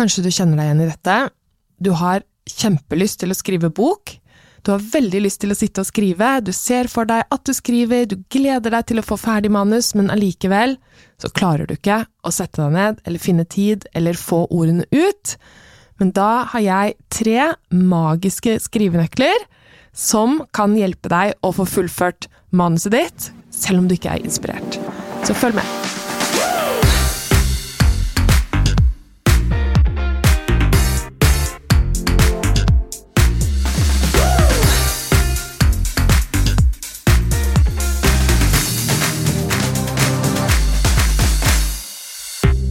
[0.00, 1.14] Kanskje du kjenner deg igjen i dette.
[1.76, 4.14] Du har kjempelyst til å skrive bok.
[4.64, 7.52] Du har veldig lyst til å sitte og skrive, du ser for deg at du
[7.56, 10.76] skriver, du gleder deg til å få ferdig manus, men allikevel
[11.20, 15.36] så klarer du ikke å sette deg ned eller finne tid eller få ordene ut.
[16.00, 19.48] Men da har jeg tre magiske skrivenøkler
[19.96, 24.80] som kan hjelpe deg å få fullført manuset ditt, selv om du ikke er inspirert.
[25.24, 25.79] Så følg med.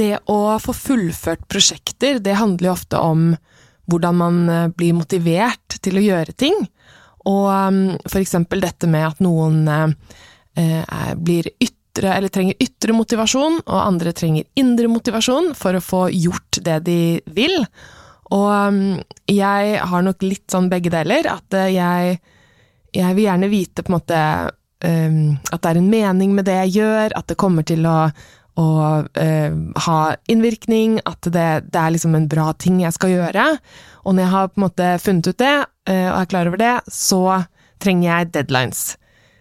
[0.00, 3.30] Det å få fullført prosjekter, det handler jo ofte om
[3.90, 6.56] hvordan man eh, blir motivert til å gjøre ting.
[7.28, 8.12] Og f.eks.
[8.12, 14.14] for eksempel dette med at noen eh, blir ytre, eller trenger ytre motivasjon, og andre
[14.16, 17.00] trenger indre motivasjon for å få gjort det de
[17.34, 17.58] vil.
[18.30, 18.82] Og um,
[19.26, 22.16] jeg har nok litt sånn begge deler, at eh, jeg,
[22.96, 24.24] jeg vil gjerne vite på en måte
[24.80, 27.98] at det er en mening med det jeg gjør, at det kommer til å
[28.60, 28.66] å
[29.18, 29.54] eh,
[29.86, 33.46] ha innvirkning, at det, det, er liksom en bra ting jeg skal gjøre.
[34.04, 35.56] Og når jeg har på en måte funnet ut det,
[35.88, 37.22] eh, og er klar over det, så
[37.80, 38.84] trenger jeg deadlines.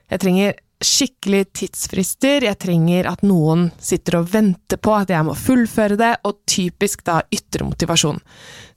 [0.09, 5.35] Jeg trenger skikkelig tidsfrister, jeg trenger at noen sitter og venter på at jeg må
[5.35, 8.21] fullføre det, og typisk da ytre motivasjon.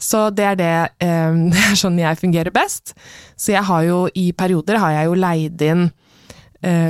[0.03, 0.75] Så det er det,
[1.07, 2.97] eh, det er sånn jeg fungerer best.
[3.39, 5.91] Så jeg har jo i perioder har jeg jo leid inn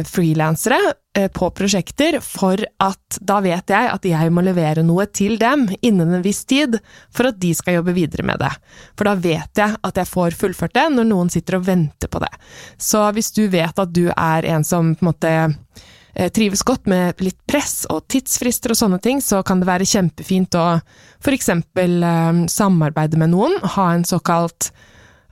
[0.04, 0.78] frilansere
[1.16, 5.64] eh, på prosjekter, for at da vet jeg at jeg må levere noe til dem
[5.80, 6.76] innen en viss tid,
[7.14, 8.52] for at de skal jobbe videre med det.
[8.98, 12.20] For da vet jeg at jeg får fullført det, når noen sitter og venter på
[12.20, 12.32] det.
[12.76, 16.88] Så hvis du vet at du er en som på en måte eh, trives godt
[16.92, 22.46] med litt press og tidsfrister og sånne ting, så kan det være kjempefint å eh,
[22.60, 24.68] samarbeide med noen, ha en såkalt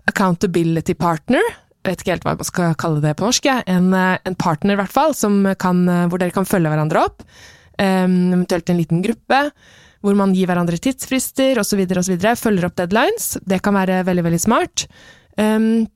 [0.08, 1.44] accountability partner,
[1.86, 4.80] vet ikke helt hva man skal kalle det på norsk, en, eh, en, partner i
[4.80, 5.14] hvert fall,
[5.56, 7.24] kan, eh, hvor dere kan følge hverandre opp.
[7.80, 9.38] Um, eventuelt en liten gruppe,
[10.04, 11.80] hvor man gir hverandre tidsfrister osv.
[12.36, 13.38] Følger opp deadlines.
[13.40, 14.84] Det kan være veldig, veldig smart.
[15.40, 15.86] Um,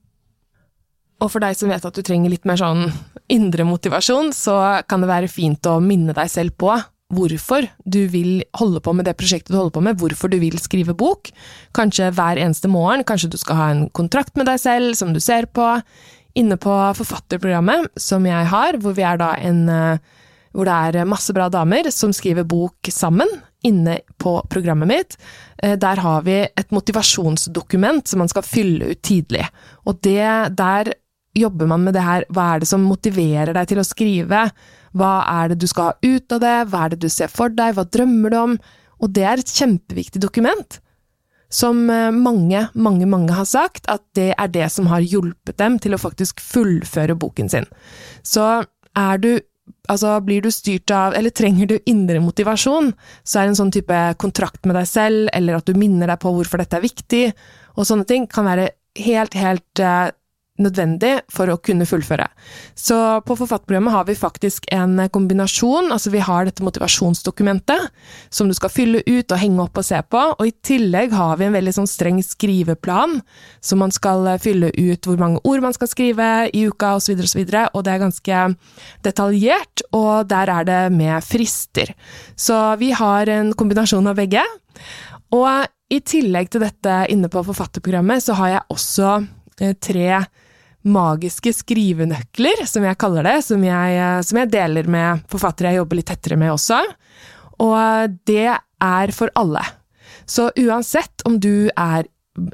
[1.21, 2.89] og for deg som vet at du trenger litt mer sånn
[3.29, 6.73] indre motivasjon, så kan det være fint å minne deg selv på
[7.13, 10.57] hvorfor du vil holde på med det prosjektet du holder på med, hvorfor du vil
[10.61, 11.29] skrive bok.
[11.77, 15.21] Kanskje hver eneste morgen, kanskje du skal ha en kontrakt med deg selv som du
[15.23, 15.67] ser på.
[16.35, 19.99] Inne på forfatterprogrammet som jeg har, hvor, en, eh,
[20.51, 23.29] hvor det er masse bra damer som skriver bok sammen,
[23.65, 25.17] inne på programmet mitt,
[25.63, 29.45] eh, der har vi et motivasjonsdokument som man skal fylle ut tidlig.
[29.85, 30.93] Og det, der
[31.35, 34.49] jobber man med det her, hva er det som motiverer deg til å skrive?
[34.95, 37.51] Hva er det du skal ha ut av det, hva er det du ser for
[37.51, 38.57] deg, hva drømmer du om?
[39.03, 40.79] Og det er et kjempeviktig dokument,
[41.51, 45.77] som eh, mange, mange, mange har sagt at det er det som har hjulpet dem
[45.83, 47.69] til å faktisk fullføre boken sin.
[48.23, 48.63] Så
[48.95, 49.33] er du
[49.89, 52.91] Altså, blir du styrt av, eller trenger du indre motivasjon,
[53.25, 56.31] så er en sånn type kontrakt med deg selv, eller at du minner deg på
[56.33, 57.21] hvorfor dette er viktig,
[57.77, 58.67] og sånne ting, kan være
[59.05, 60.09] helt, helt uh,
[60.61, 62.27] nødvendig for å kunne fullføre.
[62.77, 67.89] Så på forfatterprogrammet har vi faktisk en kombinasjon, altså vi har dette motivasjonsdokumentet
[68.33, 71.35] som du skal fylle ut og henge opp og se på, og i tillegg har
[71.39, 73.19] vi en veldig sånn streng skriveplan,
[73.59, 77.65] som man skal fylle ut hvor mange ord man skal skrive i uka osv., videre
[77.67, 78.41] og, så og det er ganske
[79.05, 81.91] detaljert, og der er det med frister.
[82.35, 84.43] Så vi har en kombinasjon av begge.
[85.35, 89.11] Og i tillegg til dette inne på forfatterprogrammet, så har jeg også
[89.61, 90.23] eh, tre
[90.85, 95.81] magiske skrivenøkler, som jeg kaller det, som jeg, eh, som jeg, deler med forfattere jeg
[95.81, 96.81] jobber litt tettere med også.
[97.65, 99.63] Og det er for alle.
[100.25, 102.09] Så uansett om du er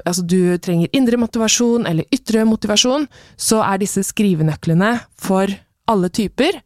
[0.06, 5.50] Altså, du trenger indre motivasjon eller ytre motivasjon, så er disse skrivenøklene for
[5.90, 6.60] alle typer,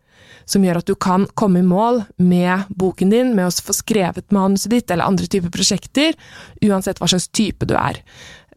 [0.44, 4.28] som gjør at du kan komme i mål med boken din, med å få skrevet
[4.36, 6.12] manuset ditt eller andre typer prosjekter,
[6.60, 8.02] uansett hva slags type du er.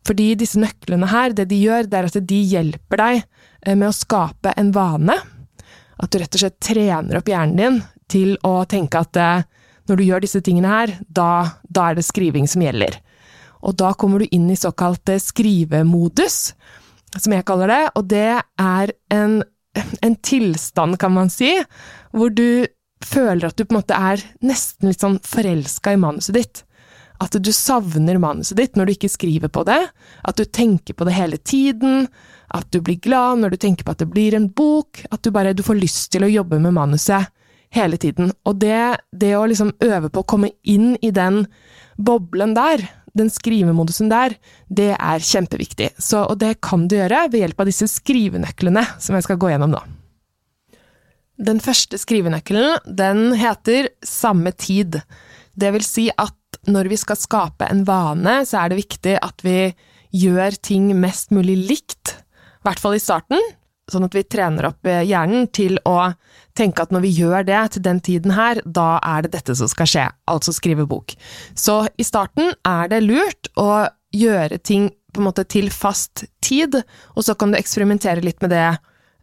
[0.09, 3.91] Fordi disse nøklene her, det de gjør, det er at de hjelper deg eh, med
[3.91, 5.15] å skape en vane.
[5.99, 9.45] At du rett og slett trener opp hjernen din til å tenke at eh,
[9.89, 12.97] når du gjør disse tingene her, da, da er det skriving som gjelder.
[13.65, 16.39] Og da kommer du inn i såkalt skrivemodus,
[17.17, 19.39] som jeg kaller det, og det er en,
[20.05, 21.51] en tilstand, kan man si,
[22.15, 22.65] hvor du
[23.05, 26.63] føler at du på en måte er nesten litt sånn forelska i manuset ditt.
[27.19, 29.79] At du savner manuset ditt når du ikke skriver på det,
[30.23, 32.07] at du tenker på det hele tiden,
[32.55, 35.33] at du blir glad når du tenker på at det blir en bok, at du
[35.35, 37.27] bare du får lyst til å jobbe med manuset
[37.75, 38.31] hele tiden.
[38.47, 41.43] Og det, det å liksom øve på å komme inn i den
[41.99, 42.85] boblen der,
[43.17, 44.35] den skrivemodusen der,
[44.69, 45.91] det er kjempeviktig.
[45.99, 49.51] Så, og det kan du gjøre ved hjelp av disse skrivenøklene som jeg skal gå
[49.51, 49.81] gjennom nå.
[51.39, 54.99] Den første skrivenøkkelen, den heter samme tid.
[55.55, 56.35] Det vil si at
[56.67, 59.71] når vi skal skape en vane, så er det viktig at vi
[60.15, 62.15] gjør ting mest mulig likt,
[62.59, 63.39] i hvert fall i starten,
[63.89, 66.11] sånn at vi trener opp hjernen til å
[66.57, 69.69] tenke at når vi gjør det til den tiden her, da er det dette som
[69.71, 71.15] skal skje, altså skrive bok.
[71.57, 76.75] Så i starten er det lurt å gjøre ting på en måte til fast tid,
[77.15, 78.67] og så kan du eksperimentere litt med det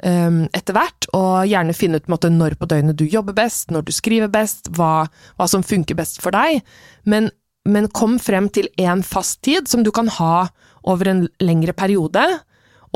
[0.05, 3.93] etter hvert, og gjerne finne ut måte, når på døgnet du jobber best, når du
[3.97, 5.07] skriver best, hva,
[5.39, 6.61] hva som funker best for deg,
[7.09, 7.31] men,
[7.65, 10.49] men kom frem til én fast tid som du kan ha
[10.87, 12.25] over en lengre periode,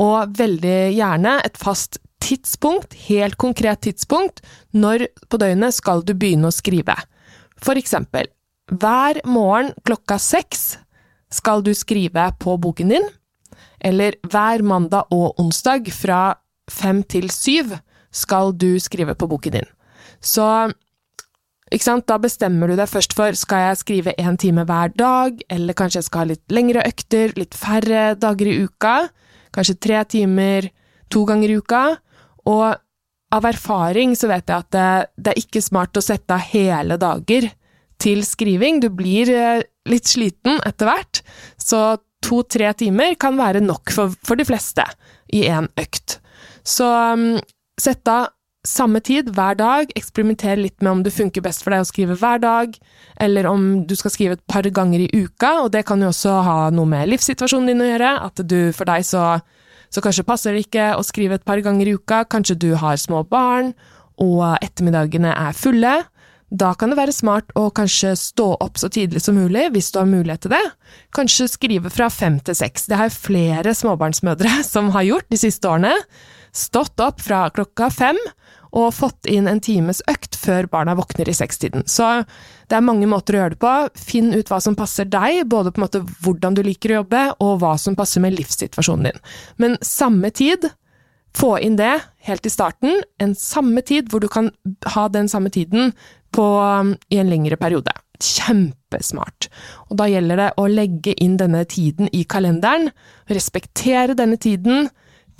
[0.01, 6.49] og veldig gjerne et fast tidspunkt, helt konkret tidspunkt, når på døgnet skal du begynne
[6.49, 6.95] å skrive.
[7.61, 8.29] For eksempel,
[8.71, 10.77] hver morgen klokka seks
[11.31, 13.09] skal du skrive på boken din,
[13.81, 16.21] eller hver mandag og onsdag fra
[16.71, 17.75] fem til syv
[18.11, 19.69] skal du skrive på boken din.
[20.21, 20.47] Så
[21.71, 26.01] da bestemmer du deg først for skal jeg skrive én time hver dag, eller kanskje
[26.01, 29.07] jeg skal ha litt lengre økter, litt færre dager i uka,
[29.55, 30.67] kanskje tre timer
[31.09, 31.83] to ganger i uka,
[32.47, 32.75] og
[33.31, 36.97] av erfaring så vet jeg at det, det, er ikke smart å sette av hele
[36.99, 37.47] dager
[38.01, 38.81] til skriving.
[38.83, 41.21] Du blir eh, litt sliten etter hvert,
[41.55, 44.85] så to-tre timer kan være nok for, for de fleste
[45.33, 46.19] i én økt.
[46.67, 47.39] Så um,
[47.79, 48.29] sett av
[48.67, 52.17] samme tid hver dag, eksperimenter litt med om det funker best for deg å skrive
[52.21, 52.75] hver dag,
[53.21, 56.35] eller om du skal skrive et par ganger i uka, og det kan jo også
[56.45, 59.25] ha noe med livssituasjonen din å gjøre, at du for deg så
[59.91, 62.99] så kanskje passer det ikke å skrive et par ganger i uka, kanskje du har
[62.99, 63.73] små barn,
[64.23, 65.95] og ettermiddagene er fulle.
[66.51, 70.01] Da kan det være smart å kanskje stå opp så tidlig som mulig, hvis du
[70.01, 70.63] har mulighet til det.
[71.15, 72.89] Kanskje skrive fra fem til seks.
[72.91, 75.93] Det har flere småbarnsmødre som har gjort de siste årene.
[76.51, 78.19] Stått opp fra klokka fem
[78.75, 81.85] og fått inn en times økt før barna våkner i sekstiden.
[81.87, 82.07] Så
[82.71, 83.73] det er mange måter å gjøre det på.
[83.99, 87.25] Finn ut hva som passer deg, både på en måte hvordan du liker å jobbe,
[87.43, 89.25] og hva som passer med livssituasjonen din.
[89.59, 90.67] Men samme tid,
[91.35, 91.93] få inn det
[92.27, 94.51] helt i starten, en samme tid hvor du kan
[94.95, 95.93] ha den samme tiden
[96.31, 96.47] på,
[97.11, 97.93] i en lengre periode.
[98.21, 99.49] Kjempesmart.
[99.89, 102.91] Og da gjelder det å legge inn denne tiden i kalenderen,
[103.31, 104.89] respektere denne tiden,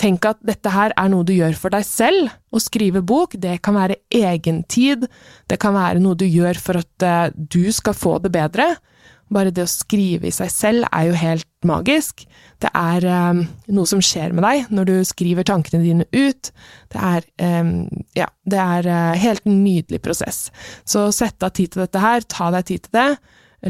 [0.02, 2.32] Tenk at dette her er noe du gjør for deg selv.
[2.50, 5.06] Å skrive bok, det kan være egentid,
[5.46, 8.72] det kan være noe du gjør for at uh, du skal få det bedre.
[9.32, 12.26] Bare det å skrive i seg selv er jo helt magisk.
[12.62, 16.52] Det er um, noe som skjer med deg når du skriver tankene dine ut.
[16.92, 17.28] Det er
[17.64, 17.86] um,
[18.18, 20.50] ja, det er uh, helt nydelig prosess.
[20.84, 23.12] Så sett av tid til dette her, ta deg tid til det.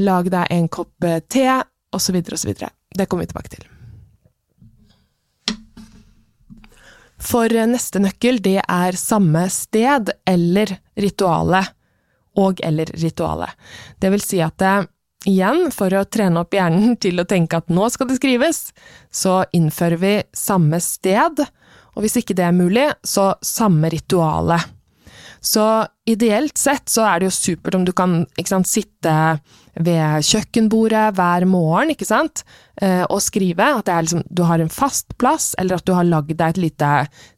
[0.01, 1.45] Lag deg en kopp te,
[1.93, 2.55] osv., osv.
[2.97, 3.69] Det kommer vi tilbake til.
[7.21, 11.61] For neste nøkkel, det er samme sted eller rituale.
[12.41, 13.49] Og eller rituale.
[13.99, 14.75] Det vil si at det,
[15.29, 18.69] igjen, for å trene opp hjernen til å tenke at nå skal det skrives,
[19.13, 21.43] så innfører vi samme sted,
[21.91, 24.59] og hvis ikke det er mulig, så samme rituale.
[25.41, 25.63] Så
[26.05, 29.13] ideelt sett så er det jo supert om du kan sant, sitte
[29.73, 32.43] ved kjøkkenbordet hver morgen sant,
[32.77, 33.71] eh, og skrive.
[33.81, 36.91] At liksom, du har en fast plass, eller at du har lagd deg et lite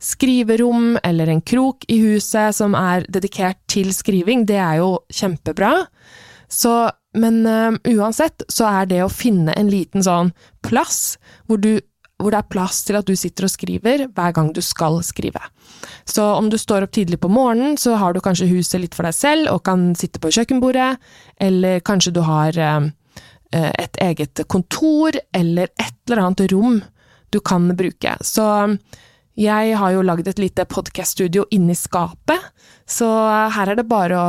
[0.03, 4.43] skriverom eller en krok i huset som er dedikert til skriving.
[4.51, 5.71] Det er jo kjempebra.
[6.53, 6.73] Så,
[7.17, 10.31] men øh, uansett så er det å finne en liten sånn
[10.65, 11.17] plass
[11.47, 11.79] hvor du
[12.21, 15.41] hvor det er plass til at du sitter og skriver hver gang du skal skrive.
[16.07, 19.07] Så om du står opp tidlig på morgenen, så har du kanskje huset litt for
[19.07, 20.93] deg selv og kan sitte på kjøkkenbordet,
[21.43, 22.87] eller kanskje du har øh,
[23.51, 26.79] et eget kontor eller et eller annet rom
[27.33, 28.15] du kan bruke.
[28.21, 28.45] Så
[29.39, 32.51] jeg har jo lagd et lite podkaststudio inni skapet,
[32.85, 33.07] så
[33.55, 34.27] her er det bare å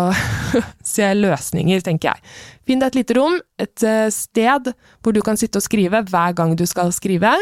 [0.95, 2.35] se løsninger, tenker jeg.
[2.65, 4.73] Finn deg et lite rom, et eh, sted
[5.05, 7.35] hvor du kan sitte og skrive hver gang du skal skrive.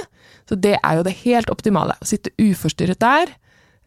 [0.49, 1.95] Så det er jo det helt optimale.
[2.02, 3.37] Å sitte uforstyrret der,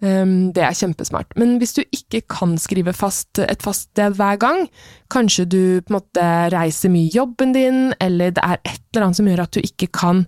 [0.04, 1.32] Um, det er kjempesmart.
[1.40, 4.66] Men hvis du ikke kan skrive fast, et fast sted hver gang,
[5.10, 9.08] kanskje du på en måte reiser mye i jobben din, eller det er et eller
[9.08, 10.26] annet som gjør at du ikke kan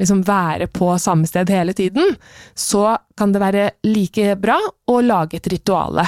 [0.00, 2.16] liksom være på samme sted hele tiden,
[2.54, 6.06] så kan det være like bra å lage et rituale.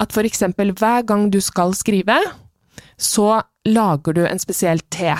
[0.00, 2.18] At for eksempel hver gang du skal skrive,
[2.96, 5.14] så lager du en spesiell te.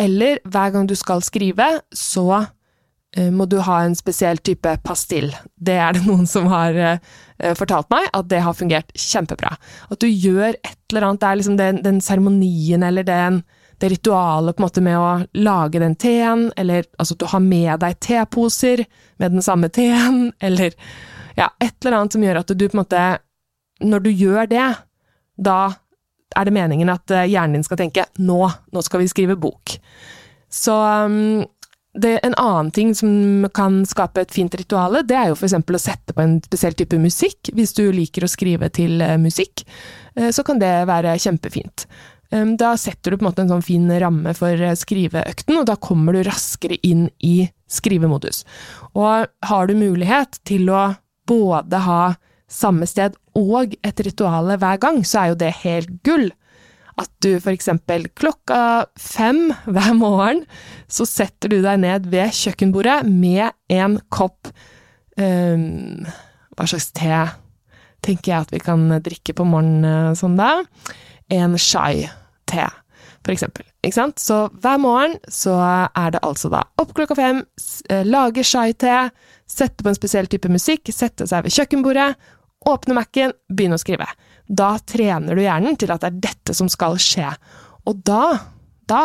[0.00, 5.32] Eller hver gang du skal skrive, så uh, må du ha en spesiell type pastill.
[5.56, 9.56] Det er det noen som har uh, fortalt meg, at det har fungert kjempebra.
[9.90, 13.42] At du gjør et eller annet, det er liksom den seremonien eller den
[13.80, 15.10] det ritualet på en måte med å
[15.40, 18.84] lage den teen, eller altså at du har med deg teposer
[19.22, 20.76] med den samme teen, eller
[21.38, 23.04] ja, et eller annet som gjør at du på en måte
[23.80, 24.66] Når du gjør det,
[25.40, 25.72] da
[26.36, 29.72] er det meningen at eh, hjernen din skal tenke nå, nå skal vi skrive bok.
[30.52, 31.46] Så um,
[31.96, 35.56] det, en annen ting som kan skape et fint ritual, det er jo f.eks.
[35.56, 37.50] å sette på en spesiell type musikk.
[37.56, 39.64] Hvis du liker å skrive til uh, musikk,
[40.18, 41.88] uh, så kan det være kjempefint.
[42.30, 45.74] Da setter du på en måte en sånn fin ramme for eh, skriveøkten, og da
[45.82, 48.44] kommer du raskere inn i skrivemodus.
[48.94, 50.92] Og har du mulighet til å
[51.30, 52.02] både ha
[52.50, 56.30] samme sted og et ritual hver gang, så er jo det helt gull.
[57.00, 60.44] At du eksempel klokka fem hver morgen,
[60.90, 64.50] så setter du deg ned ved kjøkkenbordet med en kopp
[65.16, 66.04] um,
[66.58, 67.22] Hva slags te
[68.04, 70.62] tenker jeg at vi kan drikke på morgenen eh, sånn da?
[71.30, 72.08] En chai
[72.50, 72.66] te,
[73.24, 73.66] for eksempel.
[73.84, 74.20] Ikke sant?
[74.22, 77.44] Så hver morgen så er det altså da opp klokka fem,
[77.88, 79.06] eh, lage chai-te,
[79.50, 82.10] sette på en spesiell type musikk, sette seg ved kjøkkenbordet,
[82.68, 84.06] åpne Mac-en, begynne å skrive.
[84.46, 87.28] Da trener du hjernen til at det er dette som skal skje.
[87.88, 88.24] Og da,
[88.90, 89.04] da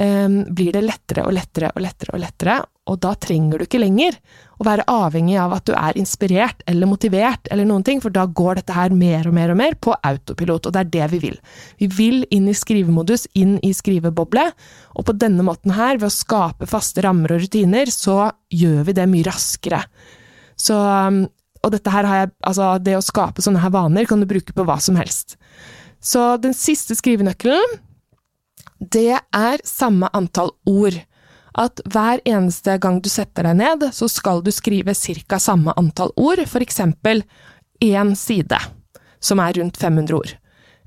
[0.00, 2.58] um, blir det lettere og lettere og lettere og lettere,
[2.90, 4.18] og da trenger du ikke lenger
[4.60, 8.26] å være avhengig av at du er inspirert eller motivert eller noen ting, for da
[8.26, 11.22] går dette her mer og mer og mer på autopilot, og det er det vi
[11.28, 11.38] vil.
[11.82, 14.48] Vi vil inn i skrivemodus, inn i skriveboble,
[14.94, 18.98] og på denne måten her, ved å skape faste rammer og rutiner, så gjør vi
[18.98, 19.84] det mye raskere.
[20.60, 21.24] Så um,
[21.64, 24.52] og dette her har jeg, altså det å skape sånne her vaner kan du bruke
[24.52, 25.38] på hva som helst.
[26.04, 27.78] Så den siste skrivenøkkelen,
[28.92, 30.98] det er samme antall ord
[31.54, 35.38] at hver eneste gang du setter deg ned, så skal du skrive ca.
[35.38, 37.22] samme antall ord, eksempel
[37.82, 38.58] én side,
[39.20, 40.34] som er rundt 500 ord,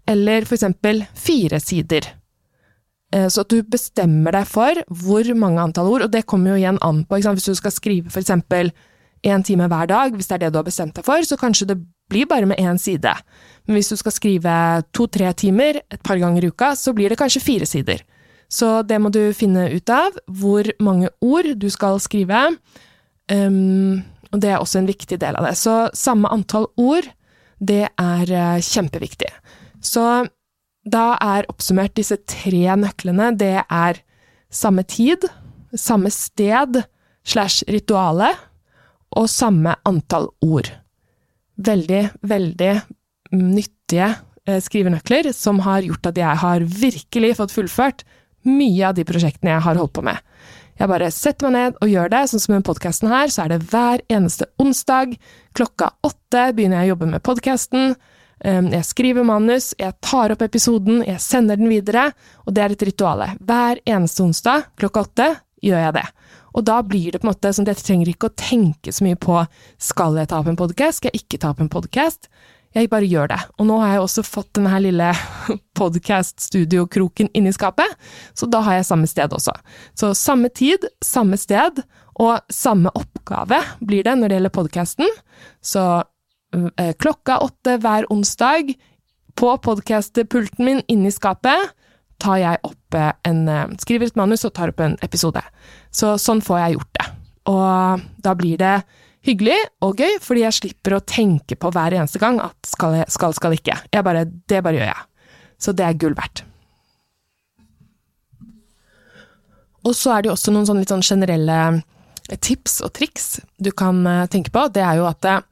[0.08, 2.14] eller eksempel fire sider.
[3.14, 6.62] Eh, så at du bestemmer deg for hvor mange antall ord, og det kommer jo
[6.62, 8.74] igjen an på, hvis du skal skrive eksempel
[9.26, 11.72] én time hver dag, hvis det er det du har bestemt deg for, så kanskje
[11.72, 11.80] det
[12.12, 13.16] blir bare med én side.
[13.68, 17.20] Men hvis du skal skrive to–tre timer et par ganger i uka, så blir det
[17.20, 18.04] kanskje fire sider.
[18.48, 22.48] Så det må du finne ut av, hvor mange ord du skal skrive.
[23.28, 25.56] Um, og det er også en viktig del av det.
[25.60, 27.08] Så samme antall ord,
[27.60, 29.30] det er uh, kjempeviktig.
[29.84, 30.04] Så
[30.88, 33.34] da er oppsummert disse tre nøklene.
[33.36, 34.00] Det er
[34.54, 35.28] samme tid,
[35.76, 36.82] samme sted
[37.28, 38.32] slash rituale,
[39.18, 40.70] og samme antall ord.
[41.58, 42.74] Veldig, veldig
[43.36, 48.08] nyttige uh, skrivenøkler som har gjort at jeg har virkelig fått fullført
[48.50, 50.20] mye av de prosjektene jeg har holdt på med.
[50.78, 53.56] Jeg bare setter meg ned og gjør det, sånn som med podkasten her, så er
[53.56, 55.16] det hver eneste onsdag
[55.58, 57.96] klokka åtte begynner jeg å jobbe med podkasten.
[58.46, 62.12] Ehm, jeg skriver manus, jeg tar opp episoden, jeg sender den videre,
[62.46, 63.32] og det er et rituale.
[63.42, 65.30] Hver eneste onsdag klokka åtte
[65.66, 66.06] gjør jeg det.
[66.58, 69.06] Og da blir det på en måte sånn at jeg trenger ikke å tenke så
[69.06, 69.40] mye på
[69.82, 72.30] skal jeg ta opp en podkast, skal jeg ikke ta opp en podkast.
[72.78, 73.40] Jeg bare gjør det.
[73.58, 75.08] Og nå har jeg også fått denne her lille
[75.80, 77.96] podkast-studiokroken inni skapet,
[78.38, 79.56] så da har jeg samme sted også.
[79.98, 81.82] Så samme tid, samme sted,
[82.22, 85.18] og samme oppgave blir det når det gjelder podkasten.
[85.62, 85.84] Så
[86.54, 88.76] øh, klokka åtte hver onsdag,
[89.38, 91.74] på podkastpulten min inni skapet,
[92.18, 93.44] tar jeg opp en
[93.78, 95.44] Skriver et manus og tar opp en episode.
[95.94, 97.06] Så sånn får jeg gjort det.
[97.54, 98.80] Og da blir det
[99.28, 103.10] hyggelig og gøy, fordi jeg slipper å tenke på hver eneste gang at skal, jeg,
[103.14, 103.78] skal, skal ikke.
[104.06, 105.04] Bare, det bare gjør jeg.
[105.62, 106.44] Så det er gull verdt.
[109.88, 111.60] Og så er det jo også noen sånn litt sånn generelle
[112.44, 114.66] tips og triks du kan eh, tenke på.
[114.74, 115.44] Det er jo at eh,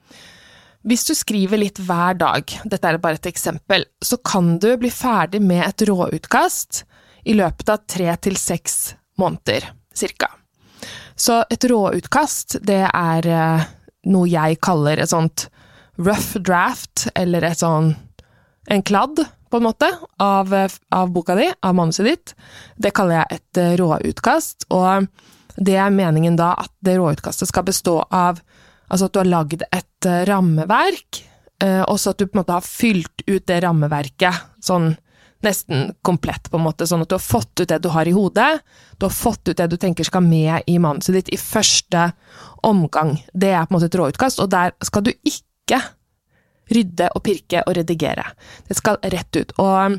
[0.85, 4.91] hvis du skriver litt hver dag, dette er bare et eksempel, så kan du bli
[4.93, 6.83] ferdig med et råutkast
[7.25, 10.29] i løpet av tre til seks måneder, cirka.
[11.15, 13.67] Så et råutkast, det er eh,
[14.11, 15.47] noe jeg kaller et sånt
[15.95, 17.93] rough draft, eller et sånn
[18.67, 19.87] en kladd, på en måte,
[20.19, 22.33] av, av boka di, av manuset ditt.
[22.75, 25.07] Det kaller jeg et eh, råutkast, og
[25.55, 28.43] det er meningen da at det råutkastet skal bestå av
[28.85, 31.17] Altså at du har lagd et rammeverk,
[31.89, 34.91] og så at du på en måte har fylt ut det rammeverket sånn
[35.45, 38.15] nesten komplett, på en måte, sånn at du har fått ut det du har i
[38.15, 38.61] hodet,
[38.97, 42.09] du har fått ut det du tenker skal med i manuset ditt i første
[42.65, 43.17] omgang.
[43.33, 45.83] Det er på en måte et råutkast, og der skal du ikke
[46.73, 48.25] rydde og pirke og redigere.
[48.67, 49.53] Det skal rett ut.
[49.61, 49.97] Og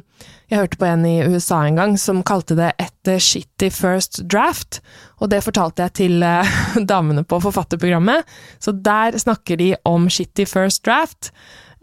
[0.51, 4.81] jeg hørte på en i USA en gang som kalte det et shitty first draft,
[5.21, 6.57] og det fortalte jeg til eh,
[6.91, 8.27] damene på forfatterprogrammet,
[8.63, 11.33] så der snakker de om shitty first draft.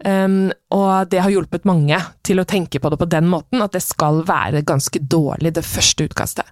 [0.02, 1.96] Um, og det har hjulpet mange
[2.26, 5.62] til å tenke på det på den måten, at det skal være ganske dårlig, det
[5.64, 6.48] første utkastet.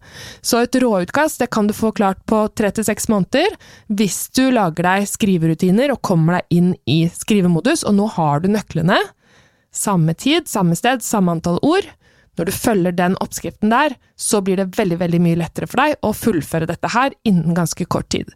[0.46, 3.56] Så et råutkast det kan du få klart på tre til seks måneder,
[3.90, 8.49] hvis du lager deg skriverutiner og kommer deg inn i skrivemodus, og nå har du
[8.52, 9.00] nøklene.
[9.75, 11.90] Samme tid, samme sted, samme antall ord.
[12.38, 15.99] Når du følger den oppskriften der, så blir det veldig, veldig mye lettere for deg
[16.00, 18.30] å fullføre dette her innen ganske kort tid.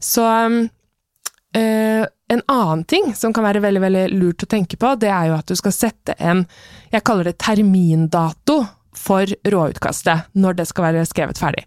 [0.00, 0.24] Så
[1.54, 2.02] Uh,
[2.32, 5.36] en annen ting som kan være veldig veldig lurt å tenke på, det er jo
[5.36, 6.46] at du skal sette en
[6.92, 8.62] Jeg kaller det termindato
[8.94, 11.64] for råutkastet, når det skal være skrevet ferdig.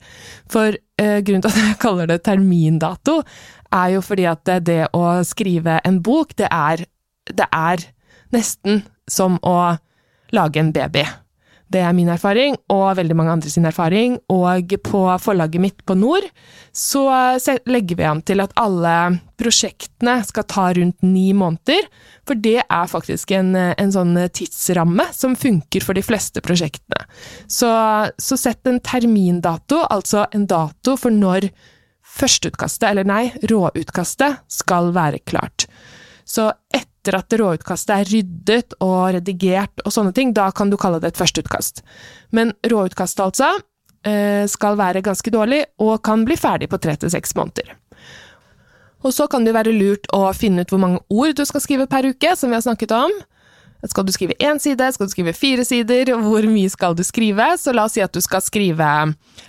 [0.50, 3.20] For eh, grunnen til at jeg kaller det termindato,
[3.76, 6.86] er jo fordi at det, det å skrive en bok, det er,
[7.28, 7.84] det er
[8.32, 9.76] nesten som å
[10.32, 11.04] lage en baby.
[11.72, 14.18] Det er min erfaring, og veldig mange andre sin erfaring.
[14.32, 16.28] Og på forlaget mitt på Nord
[16.72, 17.08] så
[17.68, 18.94] legger vi an til at alle
[19.38, 21.90] prosjektene skal ta rundt ni måneder.
[22.28, 27.04] For det er faktisk en, en sånn tidsramme som funker for de fleste prosjektene.
[27.48, 27.72] Så,
[28.18, 31.52] så sett en termindato, altså en dato for når
[32.18, 35.68] førsteutkastet, eller nei, råutkastet, skal være klart.
[36.28, 36.50] Så
[37.08, 41.14] etter at råutkastet er ryddet og redigert og sånne ting, da kan du kalle det
[41.14, 41.84] et førsteutkast.
[42.36, 43.62] Men råutkastet, altså,
[44.04, 47.76] eh, skal være ganske dårlig, og kan bli ferdig på tre til seks måneder.
[49.06, 51.88] Og så kan det være lurt å finne ut hvor mange ord du skal skrive
[51.88, 53.12] per uke, som vi har snakket om.
[53.88, 57.50] Skal du skrive én side, skal du skrive fire sider, hvor mye skal du skrive?
[57.60, 58.90] Så la oss si at du skal skrive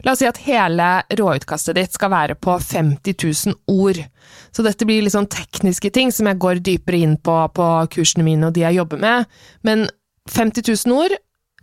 [0.04, 3.16] La oss si at hele råutkastet ditt skal være på 50
[3.48, 4.02] 000 ord.
[4.54, 8.26] Så dette blir litt sånn tekniske ting som jeg går dypere inn på på kursene
[8.26, 9.88] mine og de jeg jobber med, men
[10.28, 11.14] 50 000 ord,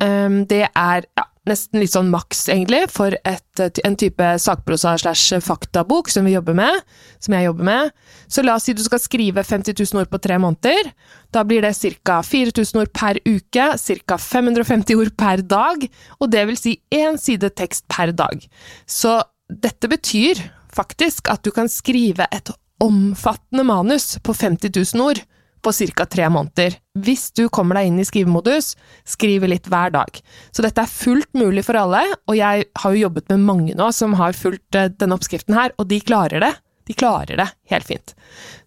[0.01, 5.39] um, det er ja, nesten litt sånn maks, egentlig, for et, en type sakprosa slash
[5.45, 6.81] faktabok som vi jobber med,
[7.23, 7.93] som jeg jobber med.
[8.31, 10.91] Så la oss si du skal skrive 50 000 ord på tre måneder.
[11.36, 11.75] Da blir det
[12.08, 12.21] ca.
[12.25, 14.17] 4000 ord per uke, ca.
[14.17, 15.88] 550 ord per dag,
[16.19, 18.41] og det vil si én side tekst per dag.
[18.89, 20.41] Så dette betyr
[20.75, 22.51] faktisk at du kan skrive et
[22.84, 25.21] omfattende manus på 50 000 ord
[25.65, 26.06] på ca.
[26.06, 26.78] tre måneder.
[27.01, 28.75] Hvis du kommer deg inn i skrivemodus,
[29.08, 30.19] skriver litt hver dag.
[30.54, 33.89] Så dette er fullt mulig for alle, og jeg har jo jobbet med mange nå
[33.95, 36.54] som har fulgt eh, denne oppskriften her, og de klarer det.
[36.86, 38.13] De klarer det helt fint.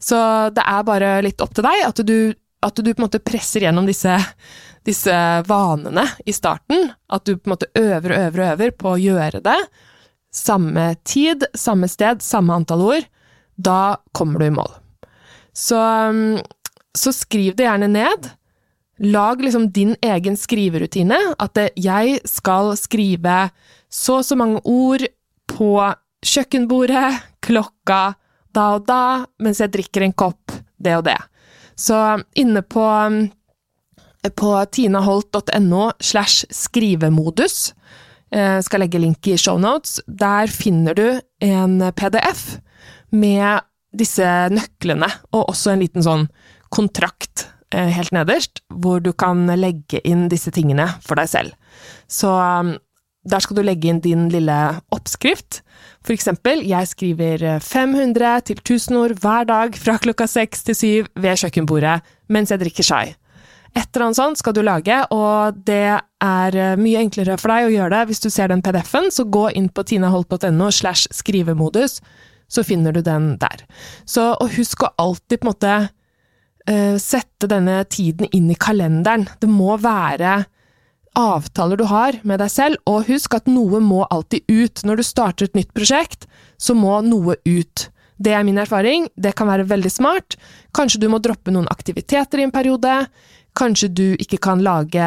[0.03, 0.19] Så
[0.55, 2.35] det er bare litt opp til deg, at du,
[2.67, 4.17] at du på en måte presser gjennom disse,
[4.87, 6.91] disse vanene i starten.
[7.07, 9.61] At du på en måte øver og øver og øver på å gjøre det.
[10.35, 13.09] Samme tid, samme sted, samme antall ord.
[13.55, 14.75] Da kommer du i mål.
[15.59, 16.39] Så mm,
[16.97, 18.29] så skriv det gjerne ned.
[18.99, 21.19] Lag liksom din egen skriverutine.
[21.39, 23.49] At jeg skal skrive
[23.89, 25.05] så og så mange ord
[25.49, 25.73] på
[26.27, 28.03] kjøkkenbordet, klokka
[28.55, 29.03] da og da,
[29.43, 31.19] mens jeg drikker en kopp det og det.
[31.79, 31.97] Så
[32.39, 32.85] inne på,
[34.35, 37.73] på tinaholt.no slash skrivemodus,
[38.35, 41.07] jeg skal legge link i shownotes, der finner du
[41.41, 42.59] en PDF
[43.15, 43.65] med
[43.97, 46.27] disse nøklene, og også en liten sånn
[46.75, 51.79] kontrakt eh, helt nederst, hvor du kan legge inn disse tingene for deg selv.
[52.11, 52.77] Så um,
[53.29, 54.57] der skal du legge inn din lille
[54.95, 55.63] oppskrift.
[56.05, 61.09] For eksempel, jeg skriver 500 til 1000 ord hver dag fra klokka 6 til 7
[61.21, 61.99] ved kjøkkenbordet
[62.33, 63.07] mens jeg drikker chai.
[63.77, 67.69] Et eller annet sånt skal du lage, og det er eh, mye enklere for deg
[67.69, 71.99] å gjøre det hvis du ser den PDF-en, så gå inn på tinaholt.no slash skrivemodus,
[72.49, 73.67] så finner du den der.
[74.09, 75.75] Så, og husk å alltid på en måte
[77.01, 79.25] sette denne tiden inn i kalenderen.
[79.41, 80.43] Det må være
[81.19, 84.85] avtaler du har med deg selv, og husk at noe må alltid ut.
[84.87, 86.29] Når du starter et nytt prosjekt,
[86.61, 87.89] så må noe ut.
[88.19, 90.37] Det er min erfaring, det kan være veldig smart.
[90.75, 92.95] Kanskje du må droppe noen aktiviteter i en periode.
[93.59, 95.05] Kanskje du ikke kan lage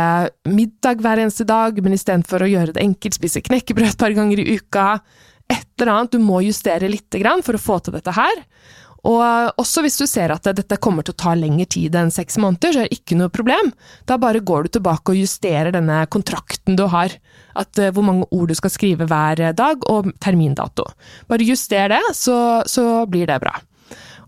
[0.48, 4.42] middag hver eneste dag, men istedenfor å gjøre det enkelt, spise knekkebrød et par ganger
[4.42, 4.88] i uka.
[5.52, 8.44] Et eller annet du må justere lite grann for å få til dette her.
[9.10, 12.38] Og også hvis du ser at dette kommer til å ta lengre tid enn seks
[12.42, 13.72] måneder, så er det ikke noe problem.
[14.06, 17.16] Da bare går du tilbake og justerer denne kontrakten du har.
[17.58, 20.86] At uh, hvor mange ord du skal skrive hver dag, og termindato.
[21.32, 23.56] Bare juster det, så, så blir det bra.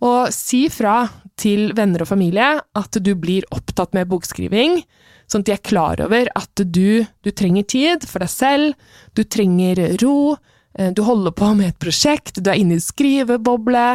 [0.03, 1.03] Og si fra
[1.39, 4.81] til venner og familie at du blir opptatt med bokskriving,
[5.29, 9.23] sånn at de er klar over at du, du trenger tid for deg selv, du
[9.23, 10.35] trenger ro,
[10.77, 13.87] eh, du holder på med et prosjekt, du er inne i skriveboble,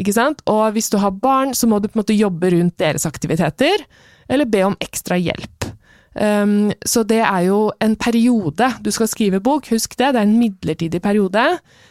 [0.00, 0.42] ikke sant?
[0.50, 3.84] Og hvis du har barn, så må du på en måte jobbe rundt deres aktiviteter,
[4.28, 5.68] eller be om ekstra hjelp.
[6.16, 10.24] Um, så det er jo en periode du skal skrive bok, husk det, det er
[10.24, 11.44] en midlertidig periode.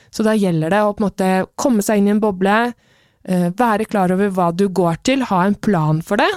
[0.10, 1.30] Så da gjelder det å på en måte
[1.62, 2.58] komme seg inn i en boble,
[3.30, 6.32] uh, være klar over hva du går til, ha en plan for det.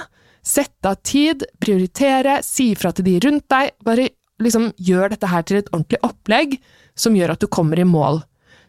[0.45, 3.73] Sette av tid, prioritere, si ifra til de rundt deg.
[3.85, 4.07] Bare
[4.39, 6.59] liksom gjør dette her til et ordentlig opplegg
[6.99, 8.21] som gjør at du kommer i mål.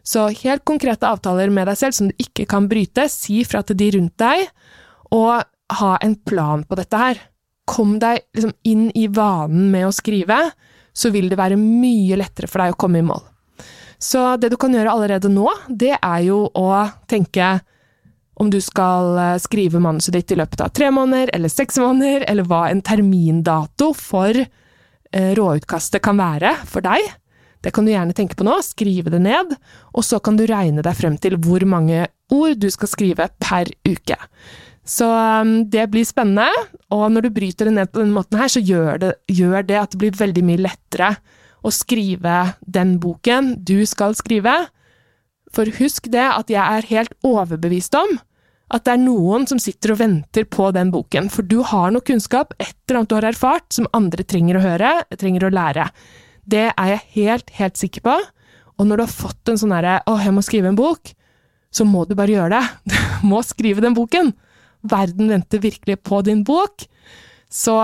[0.03, 3.77] Så helt konkrete avtaler med deg selv som du ikke kan bryte, si fra til
[3.79, 4.47] de rundt deg,
[5.13, 5.43] og
[5.81, 7.19] ha en plan på dette her.
[7.69, 10.39] Kom deg liksom inn i vanen med å skrive,
[10.91, 13.21] så vil det være mye lettere for deg å komme i mål.
[14.01, 16.71] Så det du kan gjøre allerede nå, det er jo å
[17.09, 17.59] tenke
[18.41, 22.25] om du skal eh, skrive manuset ditt i løpet av tre måneder eller seks måneder,
[22.31, 27.05] eller hva en termindato for eh, råutkastet kan være for deg.
[27.61, 29.53] Det kan du gjerne tenke på nå, skrive det ned,
[29.93, 33.69] og så kan du regne deg frem til hvor mange ord du skal skrive per
[33.85, 34.17] uke.
[34.87, 36.49] Så um, det blir spennende,
[36.89, 39.77] og når du bryter det ned på denne måten her, så gjør det, gjør det
[39.77, 41.13] at det blir veldig mye lettere
[41.61, 44.55] å skrive den boken du skal skrive.
[45.53, 48.17] For husk det at jeg er helt overbevist om
[48.71, 52.05] at det er noen som sitter og venter på den boken, for du har noe
[52.07, 55.89] kunnskap, et eller annet du har erfart, som andre trenger å høre, trenger å lære.
[56.45, 58.15] Det er jeg helt, helt sikker på.
[58.79, 61.13] Og når du har fått en sånn herre 'Å, jeg må skrive en bok',
[61.71, 62.65] så må du bare gjøre det.
[63.21, 64.33] Du må skrive den boken.
[64.81, 66.87] Verden venter virkelig på din bok.
[67.49, 67.77] Så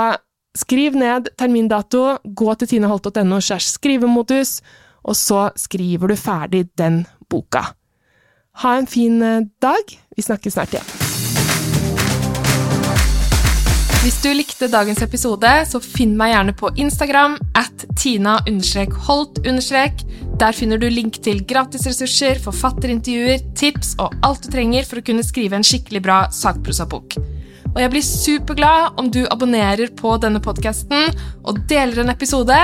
[0.57, 4.61] skriv ned termindato, gå til tineholt.no skrivemodus,
[5.05, 7.77] og så skriver du ferdig den boka.
[8.63, 9.99] Ha en fin eh, dag.
[10.15, 11.06] Vi snakkes snart igjen.
[14.07, 19.41] Hvis du likte dagens episode, så finn meg gjerne på Instagram at tina-holt.
[20.39, 25.27] Der finner du link til gratisressurser, forfatterintervjuer, tips og alt du trenger for å kunne
[25.27, 27.19] skrive en skikkelig bra sakprosabok.
[27.73, 31.11] Og jeg blir superglad om du abonnerer på denne podkasten
[31.43, 32.63] og deler en episode.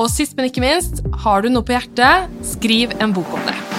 [0.00, 3.73] Og sist, men ikke minst, har du noe på hjertet, skriv en bok om det.